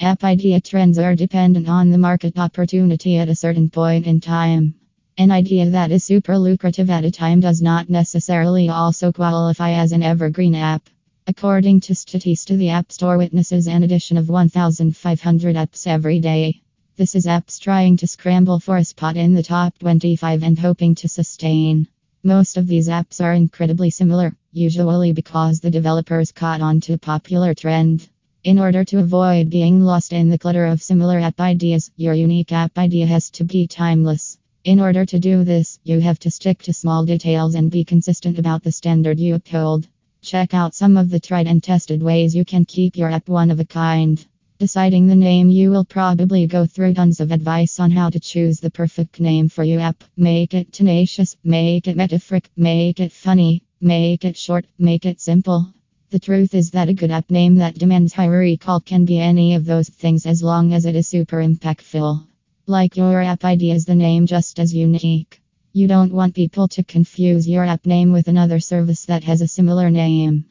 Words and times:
App 0.00 0.22
idea 0.22 0.60
trends 0.60 0.96
are 0.96 1.16
dependent 1.16 1.68
on 1.68 1.90
the 1.90 1.98
market 1.98 2.38
opportunity 2.38 3.16
at 3.16 3.28
a 3.28 3.34
certain 3.34 3.68
point 3.68 4.06
in 4.06 4.20
time. 4.20 4.76
An 5.16 5.32
idea 5.32 5.68
that 5.70 5.90
is 5.90 6.04
super 6.04 6.38
lucrative 6.38 6.88
at 6.88 7.04
a 7.04 7.10
time 7.10 7.40
does 7.40 7.60
not 7.60 7.90
necessarily 7.90 8.68
also 8.68 9.10
qualify 9.10 9.72
as 9.72 9.90
an 9.90 10.04
evergreen 10.04 10.54
app. 10.54 10.88
According 11.26 11.80
to 11.80 11.94
Statista, 11.94 12.56
the 12.56 12.68
App 12.68 12.92
Store 12.92 13.18
witnesses 13.18 13.66
an 13.66 13.82
addition 13.82 14.16
of 14.16 14.28
1,500 14.28 15.56
apps 15.56 15.88
every 15.88 16.20
day. 16.20 16.62
This 16.96 17.16
is 17.16 17.26
apps 17.26 17.58
trying 17.58 17.96
to 17.96 18.06
scramble 18.06 18.60
for 18.60 18.76
a 18.76 18.84
spot 18.84 19.16
in 19.16 19.34
the 19.34 19.42
top 19.42 19.76
25 19.78 20.44
and 20.44 20.56
hoping 20.56 20.94
to 20.94 21.08
sustain. 21.08 21.88
Most 22.22 22.56
of 22.56 22.68
these 22.68 22.88
apps 22.88 23.20
are 23.20 23.34
incredibly 23.34 23.90
similar, 23.90 24.36
usually 24.52 25.12
because 25.12 25.58
the 25.58 25.72
developers 25.72 26.30
caught 26.30 26.60
on 26.60 26.80
to 26.82 26.92
a 26.92 26.98
popular 26.98 27.52
trend. 27.52 28.08
In 28.44 28.60
order 28.60 28.84
to 28.84 29.00
avoid 29.00 29.50
being 29.50 29.82
lost 29.82 30.12
in 30.12 30.28
the 30.28 30.38
clutter 30.38 30.66
of 30.66 30.80
similar 30.80 31.18
app 31.18 31.40
ideas, 31.40 31.90
your 31.96 32.14
unique 32.14 32.52
app 32.52 32.78
idea 32.78 33.04
has 33.04 33.30
to 33.30 33.42
be 33.42 33.66
timeless. 33.66 34.38
In 34.62 34.78
order 34.78 35.04
to 35.06 35.18
do 35.18 35.42
this, 35.42 35.80
you 35.82 35.98
have 35.98 36.20
to 36.20 36.30
stick 36.30 36.62
to 36.62 36.72
small 36.72 37.04
details 37.04 37.56
and 37.56 37.68
be 37.68 37.82
consistent 37.84 38.38
about 38.38 38.62
the 38.62 38.70
standard 38.70 39.18
you 39.18 39.34
uphold. 39.34 39.88
Check 40.22 40.54
out 40.54 40.76
some 40.76 40.96
of 40.96 41.10
the 41.10 41.18
tried 41.18 41.48
and 41.48 41.60
tested 41.60 42.00
ways 42.00 42.36
you 42.36 42.44
can 42.44 42.64
keep 42.64 42.96
your 42.96 43.10
app 43.10 43.28
one 43.28 43.50
of 43.50 43.58
a 43.58 43.64
kind. 43.64 44.24
Deciding 44.60 45.08
the 45.08 45.16
name, 45.16 45.50
you 45.50 45.72
will 45.72 45.84
probably 45.84 46.46
go 46.46 46.64
through 46.64 46.94
tons 46.94 47.18
of 47.18 47.32
advice 47.32 47.80
on 47.80 47.90
how 47.90 48.08
to 48.08 48.20
choose 48.20 48.60
the 48.60 48.70
perfect 48.70 49.18
name 49.18 49.48
for 49.48 49.64
your 49.64 49.80
app. 49.80 50.04
Make 50.16 50.54
it 50.54 50.72
tenacious, 50.72 51.36
make 51.42 51.88
it 51.88 51.96
metaphoric, 51.96 52.50
make 52.56 53.00
it 53.00 53.10
funny, 53.10 53.64
make 53.80 54.24
it 54.24 54.36
short, 54.36 54.64
make 54.78 55.04
it 55.06 55.20
simple. 55.20 55.72
The 56.10 56.18
truth 56.18 56.54
is 56.54 56.70
that 56.70 56.88
a 56.88 56.94
good 56.94 57.10
app 57.10 57.30
name 57.30 57.56
that 57.56 57.74
demands 57.74 58.14
high 58.14 58.28
recall 58.28 58.80
can 58.80 59.04
be 59.04 59.20
any 59.20 59.54
of 59.54 59.66
those 59.66 59.90
things 59.90 60.24
as 60.24 60.42
long 60.42 60.72
as 60.72 60.86
it 60.86 60.96
is 60.96 61.06
super 61.06 61.36
impactful. 61.36 62.26
Like 62.66 62.96
your 62.96 63.20
app 63.20 63.44
ID 63.44 63.72
is 63.72 63.84
the 63.84 63.94
name 63.94 64.24
just 64.26 64.58
as 64.58 64.72
unique. 64.72 65.42
You 65.74 65.86
don't 65.86 66.10
want 66.10 66.34
people 66.34 66.66
to 66.68 66.82
confuse 66.82 67.46
your 67.46 67.64
app 67.64 67.84
name 67.84 68.10
with 68.10 68.26
another 68.26 68.58
service 68.58 69.04
that 69.04 69.24
has 69.24 69.42
a 69.42 69.48
similar 69.48 69.90
name. 69.90 70.46